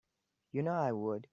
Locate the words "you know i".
0.51-0.91